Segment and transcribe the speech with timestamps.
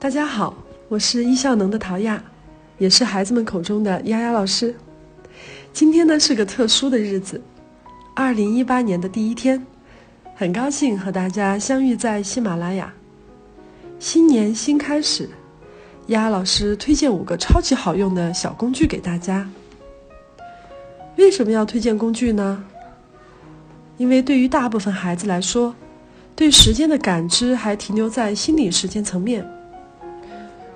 [0.00, 0.54] 大家好，
[0.88, 2.24] 我是易效能的陶亚，
[2.78, 4.74] 也是孩子们口中的丫丫老师。
[5.74, 7.38] 今天呢是个特殊的日子，
[8.14, 9.66] 二零一八年的第一天，
[10.34, 12.90] 很高兴和大家相遇在喜马拉雅。
[13.98, 15.28] 新年新开始，
[16.06, 19.46] 丫丫老师推荐五个超级好用的小工具给大家。
[21.16, 22.64] 为什么要推荐工具呢？
[23.98, 25.74] 因为对于大部分孩子来说，
[26.34, 29.46] 对时间的感知还停留在心理时间层面。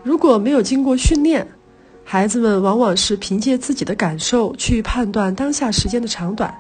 [0.05, 1.49] 如果没有经过训练，
[2.05, 6.55] 孩子们往往是凭借自己的感受去判断当下时间的长短，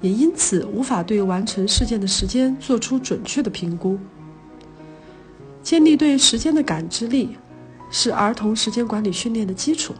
[0.00, 3.96] 也因此无法对完成事件的时间做出准确的评估。
[5.62, 7.36] 建立对时间的感知力，
[7.88, 9.94] 是儿童时间管理训练的基础，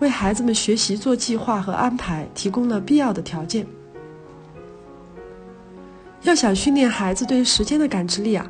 [0.00, 3.66] 为孩子们学习做计划和安排提供了必要的条件。
[6.20, 8.46] 要想训练孩子对时间的感知力啊。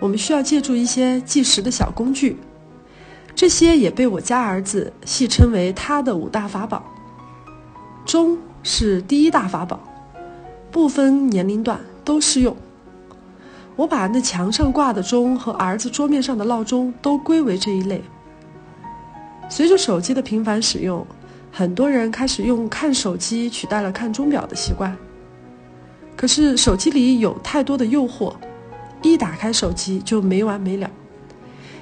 [0.00, 2.36] 我们需要借助一些计时的小工具，
[3.34, 6.84] 这些也被我家儿子戏称为他的五大法宝。
[8.04, 9.80] 钟是第一大法宝，
[10.70, 12.54] 不分年龄段都适用。
[13.76, 18.02] 我把那墙上挂的钟和儿子桌面上的闹钟都归为这一类。
[19.48, 21.06] 随着手机的频繁使用，
[21.50, 24.96] 很多人开始用看手机取代了看钟表的习惯。
[26.16, 28.34] 可是手机里有太多的诱惑。
[29.12, 30.90] 一打开手机就没完没了，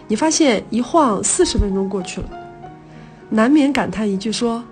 [0.09, 2.29] 你发现一晃四十分钟过去了，
[3.31, 4.63] 难免感叹一句说：“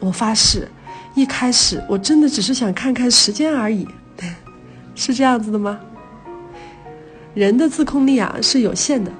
[0.00, 0.68] 我发誓，
[1.14, 3.86] 一开始我真的只是想看看时间而已。
[4.94, 5.80] ”是这样子的吗？
[7.34, 9.10] 人的自控力啊是有限的，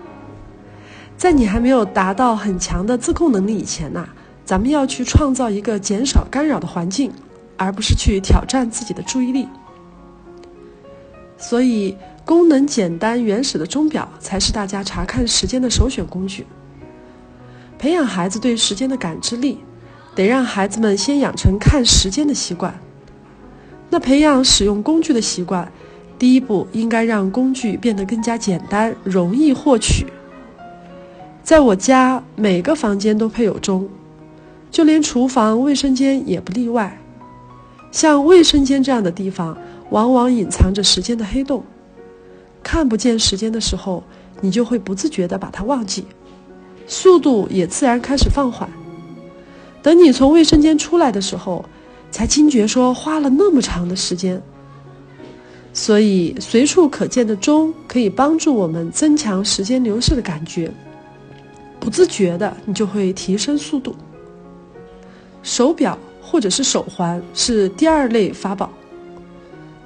[1.17, 4.09] 在你还没有达到很强的自控能力以前呐，
[4.45, 7.13] 咱们要去创造一个减少干扰的环境，
[7.57, 9.49] 而不是去挑战自己的注意力。
[11.37, 11.97] 所以。
[12.31, 16.47] 功能简单、原始的钟表才是大家查看时间的首选工具。
[17.77, 19.59] 培养孩子对时间的感知力，
[20.15, 22.73] 得让孩子们先养成看时间的习惯。
[23.89, 25.73] 那培养使用工具的习惯，
[26.21, 30.07] 第一步应该让工具变得更加简单、容易获取。
[31.43, 33.89] 在我家，每个房间都配有钟，
[34.71, 36.97] 就连厨房、卫生间也不例外。
[37.91, 39.59] 像卫生间这样的地方，
[39.91, 41.65] 往往隐藏着时间的黑洞。
[42.63, 44.03] 看不见时间的时候，
[44.41, 46.05] 你就会不自觉地把它忘记，
[46.87, 48.69] 速度也自然开始放缓。
[49.83, 51.65] 等你从卫生间出来的时候，
[52.11, 54.41] 才惊觉说花了那么长的时间。
[55.73, 60.71] 所以，随处可见的钟可以帮助我们增强时间流逝的感觉，
[61.79, 63.95] 不自觉的你就会提升速度。
[65.43, 68.69] 手表或者是手环是第二类法宝，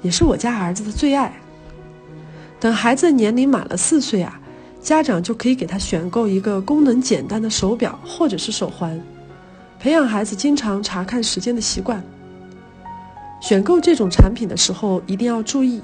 [0.01, 1.39] 也是我家儿子的最爱。
[2.65, 4.41] 等孩子年龄满了四岁啊，
[4.81, 8.99] 家长就可以给他选购一个功能简单的手表或者是手环，
[9.79, 12.03] 培养孩子经常查看时间的习惯。
[13.39, 15.79] 选购这种产品的时候一定要注意，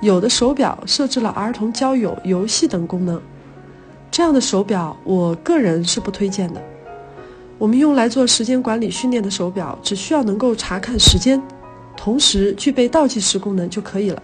[0.00, 3.22] 有的手表设置了儿童交友、游戏等功能，
[4.10, 6.60] 这样的手表我个人是不推荐的。
[7.58, 11.40] 我们用来做时间管理训练的手表，只需要能够查看时间，
[11.96, 14.20] 同时具备倒计时功能就可以了。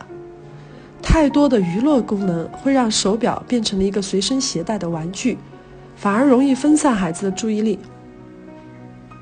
[1.04, 5.38] 太多的娱乐功能会让手表变成了一个随身携带的玩具，
[5.94, 7.78] 反而容易分散孩子的注意力。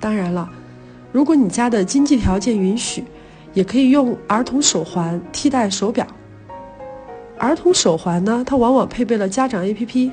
[0.00, 0.48] 当然了，
[1.12, 3.04] 如果你家的经济条件允许，
[3.52, 6.06] 也可以用儿童手环替代手表。
[7.36, 10.10] 儿童手环呢，它往往配备了家长 APP。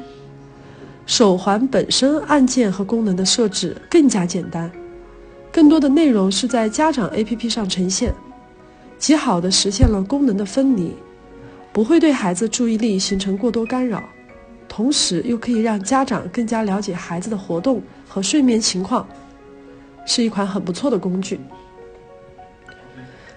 [1.06, 4.69] 手环本身按键和功能的设置更加简单，
[5.51, 8.13] 更多的内容是在家长 APP 上呈现，
[8.97, 10.94] 极好的实现了功能的分离。
[11.79, 14.03] 不会对孩子注意力形成过多干扰，
[14.67, 19.07] 同时又可以让家长更加了解孩子的活动和睡眠情况，
[20.06, 21.39] 是一款很不错的工具。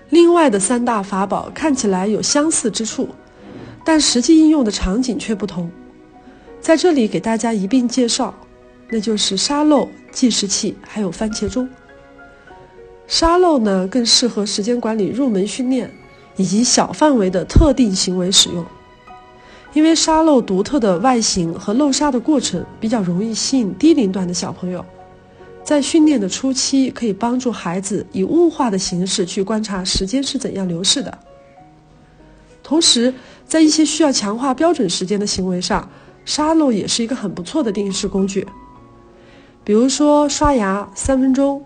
[0.09, 3.11] 另外的三大法宝看起来有相似之处，
[3.85, 5.71] 但实际应用的场景却不同，
[6.61, 8.35] 在这里给大家一并介绍，
[8.91, 11.69] 那就是沙漏、计时器还有番茄钟。
[13.07, 15.89] 沙漏呢更适合时间管理入门训练。
[16.43, 18.67] 以及小范围的特定行为使用，
[19.73, 24.85] 因为沙漏独特的外形和漏沙的过程比较容易吸引低龄段的小朋友，
[25.63, 31.17] 在训练的初期可以帮助孩子以物化的形式去观察时间是怎样流逝的。
[32.61, 33.15] 同时，
[33.47, 35.89] 在一些需要强化标准时间的行为上，
[36.25, 38.45] 沙漏也是一个很不错的定时工具。
[39.63, 41.65] 比如说刷牙三分钟，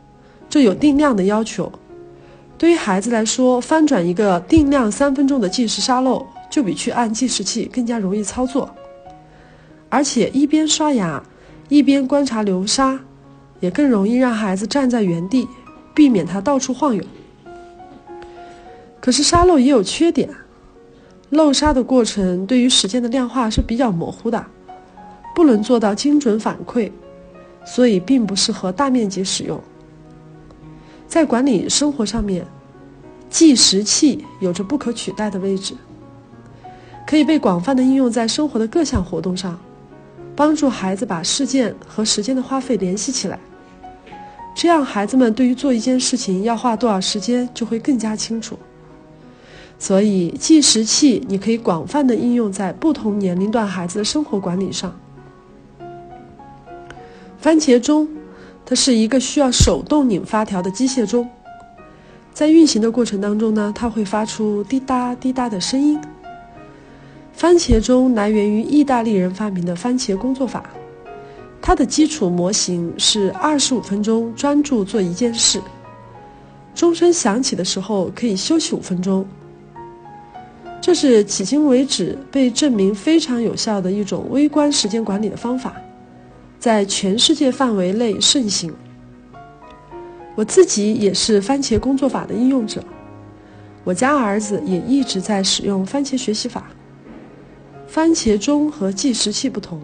[0.50, 1.72] 这有定量的要求。
[2.58, 8.68] 对于孩子来说，翻转一个定量三分钟的计时沙漏，就比去按计时器更加容易操作。
[9.88, 11.22] 而且一边刷牙
[11.68, 12.98] 一边观察流沙，
[13.60, 15.46] 也更容易让孩子站在原地，
[15.94, 17.04] 避免他到处晃悠。
[19.00, 20.28] 可是沙漏也有缺点，
[21.30, 24.44] 漏沙的过程对于时间的量化是比较模糊的，
[25.34, 26.90] 不能做到精准反馈，
[27.66, 29.60] 所以并不适合大面积使用。
[31.06, 32.44] 在管理生活上面，
[33.30, 35.74] 计时器有着不可取代的位置，
[37.06, 39.58] 可以被广泛的应用在生活的各项活动上，
[40.34, 43.38] 帮助孩子把事件和时间的花费联系起来，
[44.54, 48.58] 这样孩子们对于做一件事情要花多少时间就会更加清楚。
[49.78, 54.98] 所以，计时器你可以广泛的应用在不同年龄段孩子的生活管理上。
[57.38, 58.08] 番茄钟，
[58.68, 61.28] 它是一个需要手动拧发条的机械钟，
[62.34, 65.98] 在运行的过程当中呢，它会发出滴答滴答的声音。
[67.32, 70.68] 番茄钟来源于意大利人发明的番茄工作法，
[71.62, 75.62] 它的基础模型是二十五分钟专注做一件事，
[76.74, 79.24] 钟声响起的时候可以休息五分钟。
[80.80, 85.76] 这是迄今为止被证明非常有效的一种微观时间管理的方法，
[86.66, 88.74] 在全世界范围内盛行。
[90.34, 92.82] 我自己也是番茄工作法的应用者，
[93.84, 96.66] 我家儿子也一直在使用番茄学习法。
[97.86, 99.80] 番茄钟和计时器不同，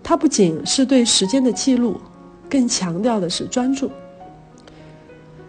[0.00, 2.00] 它不仅是对时间的记录，
[2.48, 3.90] 更强调的是专注。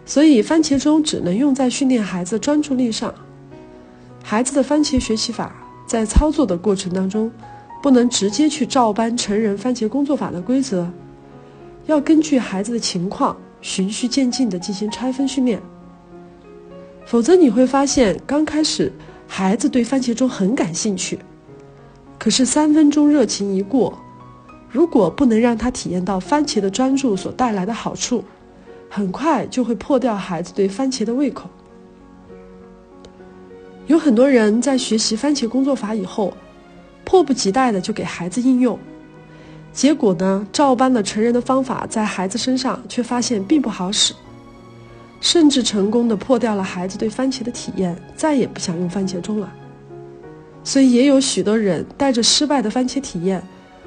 [0.04, 3.14] 所以，番茄钟只能用在训练孩子专注力上。
[4.24, 5.54] 孩子的番茄学习法
[5.86, 7.30] 在操作的过程当中，
[7.82, 10.88] 不能直接去照搬成人番茄工作法的规则，
[11.86, 15.60] 要根据孩子的情况循序渐进地进行拆分训练。
[17.06, 18.92] 否则你会发现，刚开始
[19.26, 21.18] 孩子对番茄钟很感兴趣，
[22.18, 23.98] 可是三分钟热情一过，
[24.70, 28.22] 如果不能让他体验到番茄的专注所带来的好处，
[28.88, 31.48] 很快就会破掉孩子对番茄的胃口。
[33.86, 36.32] 有很多人在学习番茄工作法以后，
[37.10, 38.78] 迫不及待的就给孩子应用，
[39.72, 44.14] 结果呢，照搬了成人的方法，在孩子身上却发现并不好使，
[45.20, 49.52] 甚至成功的破掉了孩子对番茄的体验，再也不想用番茄钟了。
[50.62, 53.42] 所以也有许多人带着失败的番茄体验，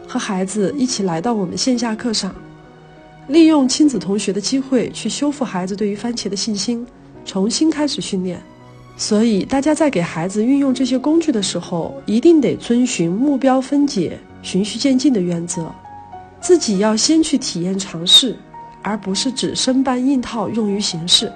[0.06, 2.36] 和孩子一起来到我们线下课上，
[3.30, 6.86] 利用亲子同学的机会去修复孩子对于番茄的信心，
[7.24, 8.44] 重新开始训练。
[8.96, 15.74] 所以，大家在给孩子运用这些工具的时候，一定得遵循目标分解、循序渐进的原则，
[16.40, 18.38] 自己要先去体验尝试，
[18.84, 21.32] 而不是只生搬硬套用于形式。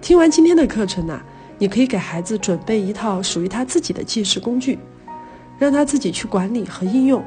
[0.00, 1.20] 听完今天的课程呢，
[1.58, 4.78] 你可以给孩子准备一套属于他自己的计时工具，
[5.58, 7.22] 让他自己去管理和应用。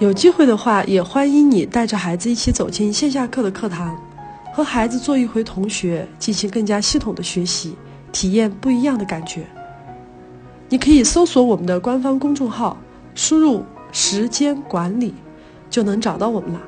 [0.00, 3.96] 有机会的话，也欢迎你带着孩子一起走进线下课的课堂，
[4.52, 7.76] 和孩子做一回同学，进行更加系统的学习。
[8.12, 9.46] 体验不一样的感觉。
[10.68, 12.78] 你可以搜索我们的官方公众号，
[13.14, 15.14] 输入“时间管理”，
[15.68, 16.60] 就能找到我们了。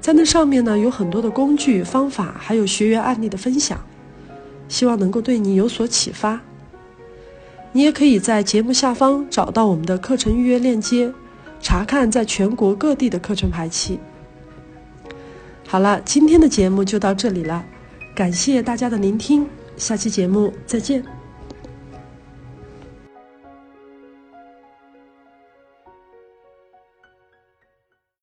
[0.00, 3.78] 在那上面呢，有很多的工具方法，还有学员案例的分享，
[4.68, 6.40] 希望能够对你有所启发。
[7.72, 11.12] 你也可以在节目下方找到我们的课程预约链接，
[11.60, 13.98] 查看在全国各地的课程排期。
[15.66, 17.64] 好了，今天的节目就到这里了，
[18.14, 19.46] 感谢大家的聆听。
[19.76, 21.23] 下期节目再见。